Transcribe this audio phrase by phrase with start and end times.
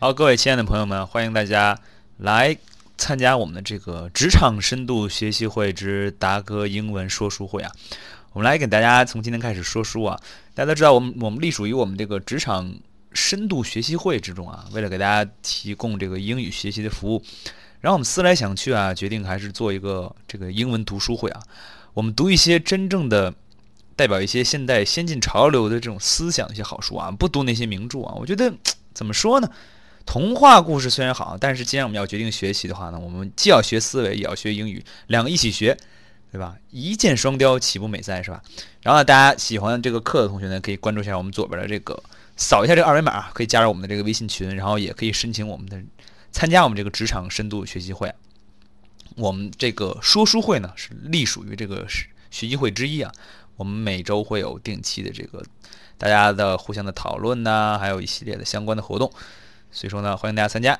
[0.00, 1.76] 好，各位亲爱的朋友们，欢迎大家
[2.18, 2.56] 来
[2.96, 7.72] 参加我们的这个职场深度学习会之达哥英文说书会啊！
[8.32, 10.16] 我们来给大家从今天开始说书啊！
[10.54, 12.72] 大家都知道，我们我们隶属于我们这个职场
[13.12, 17.20] 深度学习会之中啊，为了给大家提供这个英语学习的服务，
[17.80, 21.42] 然后我们思来想去啊，决定还是做一个这个英文读书会啊！
[21.94, 23.34] 我们读一些真正的。
[23.96, 28.14] 代表一些现代先进潮流的这种思想一些好书啊，不读那些名著啊。
[28.14, 28.54] 我觉得
[28.94, 29.50] 怎么说呢？
[30.08, 35.76] 童话故事虽然好，但是既然我们要决定学习的话呢，我们既要学思维，也要学英语，两个一起学，
[36.32, 36.56] 对吧？
[36.70, 38.42] 一箭双雕，岂不美哉，是吧？
[38.80, 42.02] 然后，大家喜欢这个课的同学呢，可以关注一下我们左边的这个，
[42.38, 45.78] 扫一下这个二维码，可以加入我们的这个微信群，然后也可以申请我们的
[46.32, 48.10] 参加我们这个职场深度学习会。
[49.16, 51.86] 我们这个说书会呢，是隶属于这个
[52.30, 53.12] 学习会之一啊。
[53.56, 55.44] 我们每周会有定期的这个
[55.98, 59.12] 大家的互相的讨论呐，还有一系列的相关的活动，
[59.70, 60.78] 所以说呢，欢迎大家参加。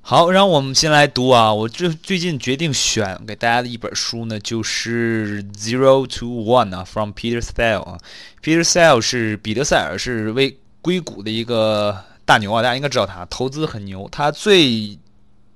[0.00, 7.98] 好，然后我们先来读啊，我这最近决定选给大家的一本书呢，就是《Zero to One》啊，from Peter Thiel 啊
[8.42, 14.98] ，Peter Thiel 是彼得塞尔，是为硅谷的一个大牛啊，大家应该知道他投资很牛，他最。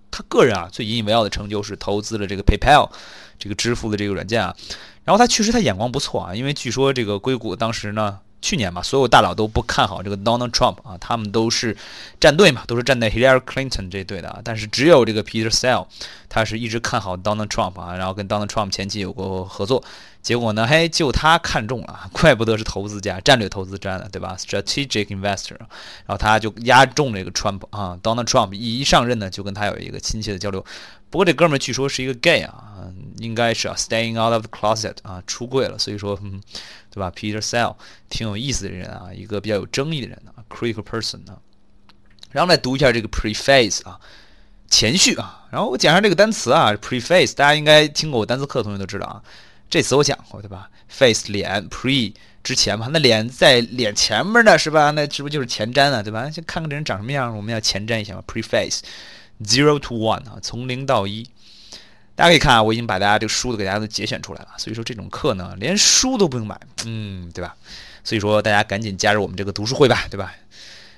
[0.09, 2.91] 他个人啊，最引以为傲的成就是投资了这个 PayPal
[3.39, 4.57] 这个支付的这个软件啊。
[5.05, 11.77] 然后他确实他眼光不错啊，因为据说这个硅谷当时呢，去年嘛，所有大佬都不看好这个 Donald Trump 啊，他们都是
[12.21, 14.41] 站队嘛，都是站在 Hillary Clinton 这队的啊。
[14.45, 15.87] 但是只有这个 Peter Thiel，
[16.29, 19.83] 他是一直看好 Donald Trump 啊，然后跟 Donald Trump 前期有过合作。
[20.23, 20.67] 结果呢？
[20.67, 30.65] 嘿，就他看中了，怪不得是投资家、战略投资家呢，对吧？Strategic investor，然后他就押中了这个 Trump 啊，Donald Trump 一上任呢，就跟他有一个亲切的交流。
[31.11, 35.79] 不过这哥们儿据说是一个 gay 啊，应该是啊，staying out of the closet 啊，出柜了。
[35.79, 36.43] 所以说，嗯，
[36.91, 37.77] 对吧？Peter Sell
[38.11, 41.39] 挺有意思的人啊，一个比较有争议的人啊，critical person 啊。
[42.33, 44.01] 然后来读一下这个 preface 啊，
[44.69, 45.46] 前序啊。
[45.57, 49.23] 然后我讲下这个单词啊，preface，大家应该听过我单词课的同学都知道啊。
[49.71, 52.13] 这词我讲过，对吧？face 脸，pre
[52.45, 54.91] 之前嘛，那脸在脸前面呢，是吧？
[54.91, 56.29] 那这不就是前瞻啊，对吧？
[56.31, 58.23] 先看看这人长什么样，我们要前瞻一下嘛。
[58.27, 61.27] preface，zero to one 啊，从零到一。
[62.15, 64.49] 大家可以看啊，我已经把大家这个书都给大家都节选出来了。
[64.59, 67.57] 所以说这种课呢，连书都不用买，嗯，对吧？
[68.05, 70.35] 所以说大家赶紧加入我们这个读书会吧，对吧？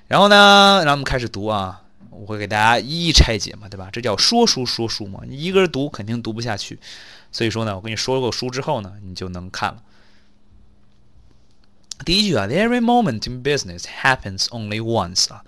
[0.09, 1.81] 然后呢，让我们开始读啊，
[2.19, 3.89] 我会给大家一一拆解嘛，对吧？
[3.93, 6.79] 这叫说书说书嘛，你一个人读肯定读不下去。
[7.31, 9.83] 所以说呢，我跟你说过书之后呢，你就能看了。
[12.05, 15.45] 第一句啊，Every moment in business happens only once 啊，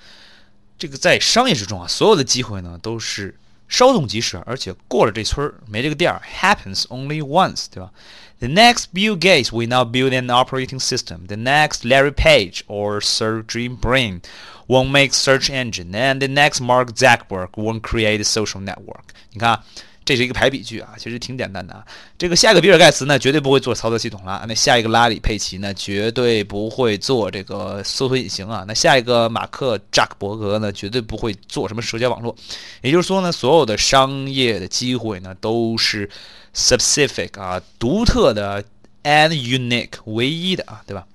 [0.79, 3.37] 这个在商业之中啊，所有的机会呢都是
[3.70, 7.92] 稍纵即逝，而且过了这村儿没这个店儿，happens only once，对吧？
[8.40, 11.28] The next Bill Gates will now build an operating system.
[11.28, 14.22] The next Larry Page or Sergey Brin
[14.68, 19.14] won't make search engine, and the next Mark Zuckerberg won't create a social network.
[19.32, 19.64] 你看。
[20.11, 21.87] 这是一个排比句啊，其实挺简单的啊。
[22.19, 24.45] 这个下一个比尔盖茨呢，绝对不会做操作系统了。
[24.49, 28.65] 那下一个拉里佩奇呢，绝对不会做这个搜索引擎啊。
[28.67, 32.35] 那下一个马克扎克伯格呢，绝对不会做什么社交网络。
[32.83, 36.11] 也就是说呢，所有的商业的机会呢，都是
[36.53, 38.65] specific 啊，独特的
[39.05, 41.07] and unique 唯一的啊，对吧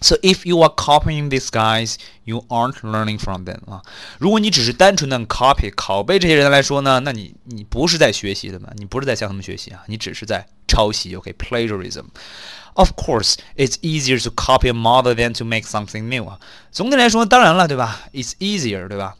[0.00, 3.82] ？So if you are copying these guys, you aren't learning from them 啊。
[4.18, 8.68] 如果你只是单纯的 copy 拷贝这些人来说呢，那你你不是在学习的嘛？
[8.76, 11.16] 你不是在向他们学习啊，你只是在抄袭。
[11.16, 16.38] OK，plagiarism。Of course, it's easier to copy a model than to make something new 啊。
[16.70, 18.00] 总体来说，当然了，对吧？
[18.12, 19.16] It's easier，对吧？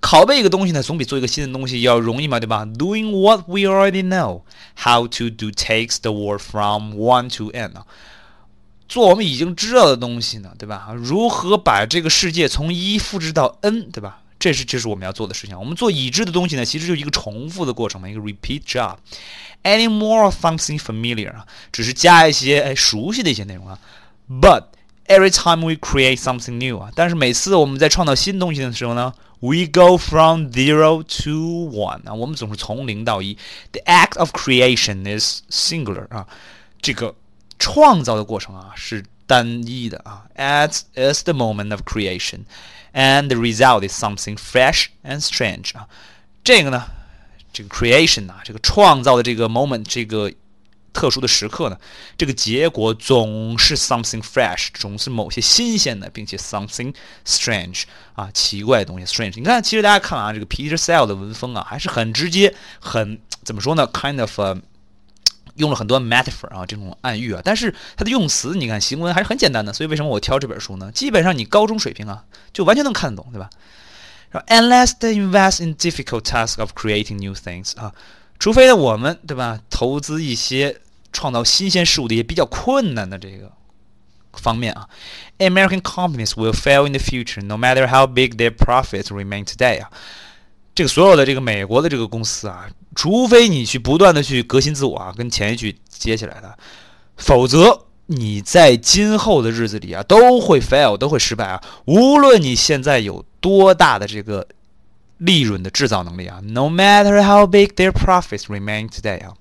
[0.00, 2.64] 拷贝一个东西呢，总比做一个新的东西要容易嘛，对吧？
[2.64, 4.42] Doing what we already know
[4.76, 7.84] how to do takes the work from one to n 啊。
[8.91, 10.89] 做我们已经知道的东西呢，对吧？
[10.97, 14.19] 如何把这个世界从一复制到 n，对吧？
[14.37, 15.57] 这是这是我们要做的事情。
[15.57, 18.97] 我们做已知的东西呢，其实就是一个重复的过程嘛，一个 repeat job。
[19.63, 23.79] Any more something familiar 啊，只是加一些哎熟悉的一些内容啊。
[24.29, 24.65] But
[25.07, 33.37] every time we create something new 啊，但是每次我们在创造新东西的时候呢，we go from zero to one 啊，我们总是从零到一。
[33.71, 36.27] The act of creation is singular 啊，
[36.81, 37.15] 这个。
[37.61, 45.87] 创造的过程啊是单一的啊，as is the moment of creation，and the result is something fresh and strange 啊。
[46.43, 46.85] 这个呢，
[47.53, 50.33] 这个 creation 啊，这个创造的这个 moment，这个
[50.91, 51.77] 特殊的时刻呢，
[52.17, 56.93] 这个结果总是 something fresh，总是某些新鲜的，并且 something
[57.23, 57.83] strange
[58.15, 59.33] 啊，奇怪的东西 strange。
[59.35, 64.57] 你看，其实大家看啊，这个 Peter Sell 的文风啊，还是很直接，很怎么说呢？kind of
[65.55, 69.73] 用了很多 metaphor 啊，这种暗喻啊，但是它的用词，你看行文还是很简单的。
[69.73, 70.91] 所以为什么我挑这本书呢？
[70.91, 73.49] 基本上你高中水平啊，就完全能看得懂，对吧
[74.47, 77.93] ？Unless they invest in difficult task of creating new things 啊，
[78.39, 80.79] 除非呢我们对吧，投资一些
[81.11, 83.51] 创造新鲜事物的一些比较困难的这个
[84.33, 84.87] 方面啊
[85.39, 89.91] ，American companies will fail in the future no matter how big their profits remain today 啊。
[90.80, 96.58] 这个所有的这个美国的这个公司啊，除非你去不断的去革新自我啊，跟前一句接起来的，
[97.16, 101.62] 否则你在今后的日子里啊，都会 fail，都会失败啊。
[101.86, 104.46] 无论你现在有多大的这个
[105.18, 109.34] 利润的制造能力啊，no matter how big their profits remain today 啊，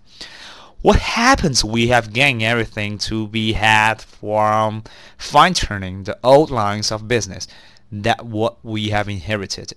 [0.82, 4.84] what happens we have gained everything to be had from
[5.20, 7.44] fine tuning the old lines of business
[7.92, 9.74] that what we have inherited。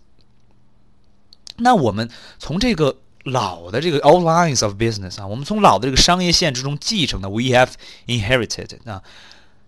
[1.57, 2.09] 那我们
[2.39, 7.71] 从这个老的这个 old lines of business 啊，我们从老的这个商业线之中继承的，we have
[8.07, 9.03] inherited 啊，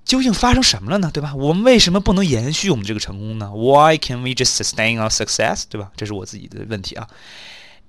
[0.04, 1.10] 究竟发生什么了呢？
[1.12, 1.34] 对吧？
[1.34, 3.50] 我们为什么不能延续我们这个成功呢？
[3.52, 5.64] Why can we just sustain our success？
[5.68, 5.90] 对吧？
[5.96, 7.08] 这是我自己的问题啊。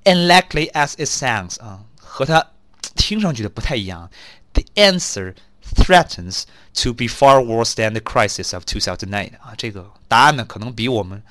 [0.03, 2.47] Unlikely as it sounds 啊，和它
[2.95, 4.09] 听上去的不太一样。
[4.53, 5.35] The answer
[5.75, 6.43] threatens
[6.83, 11.21] to be far worse than the crisis of 2008啊，这个答案呢，可能比我们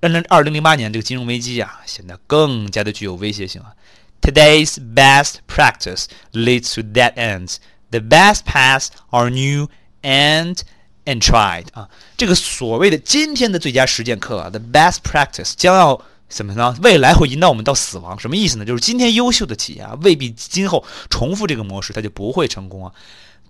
[0.00, 3.74] 让人二零零八年这个金融危机啊，显得更加的具有威胁性啊。
[4.22, 7.56] Today's best practice leads to dead ends.
[7.90, 9.68] The best paths are new
[10.02, 10.58] and
[11.04, 11.66] untried.
[11.72, 16.76] 啊，这个所谓的今天的最佳实践课啊，the best practice 将要怎么呢？
[16.82, 18.64] 未来会引导我们到死亡，什么意思呢？
[18.64, 22.92] 就是今天优秀的企业啊，未必今后重复这个模式，它就不会成功啊。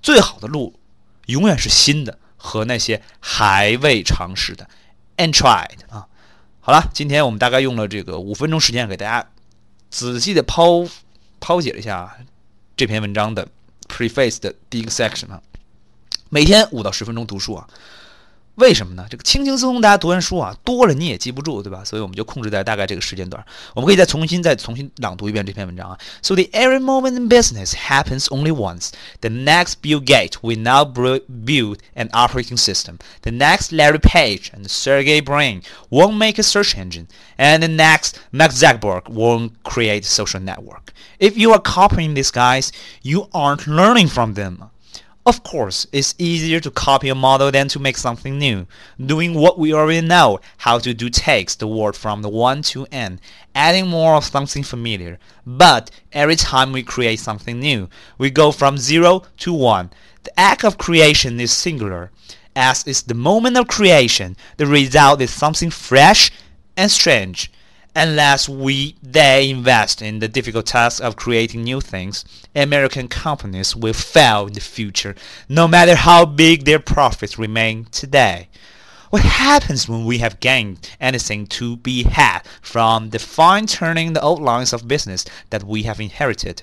[0.00, 0.74] 最好的路
[1.26, 4.68] 永远是新的和那些还未尝试的
[5.16, 6.06] untried 啊。
[6.70, 9.28] 好了，今天我们大概用了这个五分钟时间，给大家
[9.90, 10.88] 仔细的剖
[11.40, 12.16] 剖解了一下
[12.76, 13.48] 这篇文章的
[13.88, 15.42] preface 的第一个 section 啊。
[16.28, 17.68] 每天五到十分钟读书啊。
[18.59, 19.05] 为什么呢？
[19.09, 21.83] 这个轻轻松松大家读完书啊，多了你也记不住，对吧？
[21.83, 23.45] 所以我们就控制在大概这个时间段。
[23.73, 25.97] 我们可以再重新再重新朗读一遍这篇文章啊。
[26.21, 28.91] So the every moment in business happens only once.
[29.19, 32.99] The next Bill Gates will now build an operating system.
[33.23, 38.21] The next Larry Page and Sergey Brin won't make a search engine, and the next
[38.31, 40.93] Mark Zuckerberg won't create a social network.
[41.19, 42.71] If you are copying these guys,
[43.03, 44.69] you aren't learning from them.
[45.26, 48.66] Of course, it's easier to copy a model than to make something new.
[48.98, 52.86] Doing what we already know how to do takes the word from the one to
[52.90, 53.20] n,
[53.54, 55.18] adding more of something familiar.
[55.46, 59.90] But every time we create something new, we go from zero to one.
[60.22, 62.10] The act of creation is singular.
[62.56, 66.30] As is the moment of creation, the result is something fresh
[66.78, 67.52] and strange
[67.94, 73.92] unless we they invest in the difficult task of creating new things, American companies will
[73.92, 75.14] fail in the future,
[75.48, 78.48] no matter how big their profits remain today.
[79.10, 84.22] What happens when we have gained anything to be had from the fine tuning the
[84.22, 86.62] old lines of business that we have inherited?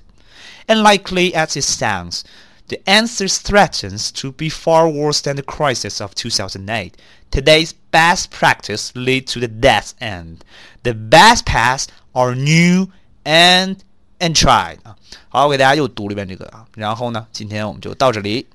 [0.70, 2.24] Unlikely as it sounds,
[2.69, 6.93] the answer threatens to be far worse than the crisis of 2008.
[7.31, 10.45] Today's best practice leads to the death's end.
[10.83, 12.89] The best paths are new
[13.25, 13.77] and
[14.21, 14.97] untried 啊。
[15.29, 16.67] 好，我给大家又读了一遍这个啊。
[16.75, 18.47] 然后呢，今天我们就到这里。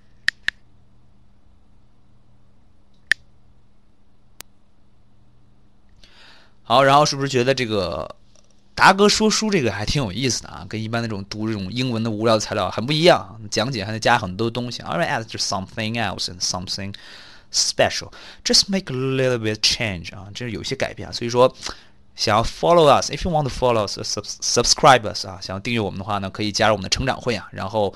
[6.64, 8.16] 好，然后是不是觉得这个
[8.75, 10.65] 达哥说书这个还挺有意思的啊？
[10.69, 14.83] 跟一般那种读这种英文的无聊材料很不一样，讲解还得加很多东西。
[14.83, 16.95] Alright, add something else and something
[17.53, 18.13] special.
[18.45, 21.13] Just make a little bit change 啊，这是有些改变啊。
[21.13, 21.55] 所以说。
[22.15, 27.49] 想要 follow us，if you want to follow us，subscribe us 啊，想要订阅我们的话呢，可以加入我们的成长会啊。
[27.51, 27.93] 然后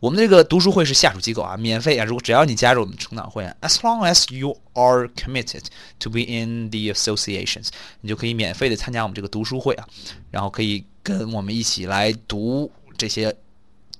[0.00, 2.04] 我们这个读书会是下属机构啊，免费啊。
[2.06, 5.64] 如果只要你加入我们成长会，as long as you are committed
[5.98, 7.68] to be in the associations，
[8.00, 9.86] 你就可以免费的参加我们这个读书会啊。
[10.30, 13.36] 然后可以跟我们一起来读这些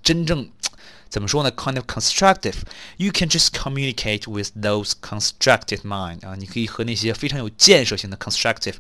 [0.03, 0.49] 真正。
[1.11, 2.55] 怎么说呢？Kind of constructive.
[2.97, 8.77] You can just communicate with those constructive mind 啊，你可以和那些非常有建设性的 constructive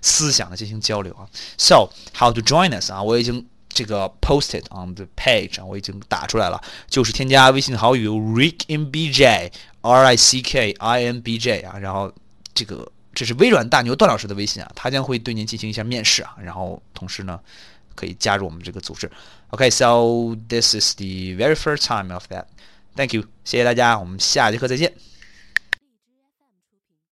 [0.00, 1.28] 思想的进行交流啊。
[1.58, 3.02] So how to join us 啊？
[3.02, 9.50] 我已经这个 posted on the page，我已经打出来了，就是添加微信好友 Rick in BJ
[9.82, 12.10] R I C K I N B J 啊，然后
[12.54, 17.38] 这个这是微软大牛段老师的微信啊，他将会对您进行一下面试啊，然后同时呢。
[17.96, 19.08] 可以加入我们这个组织。
[19.50, 22.46] OK，so this is the very first time of that.
[22.96, 24.92] Thank you，谢谢大家，我们下节课再见。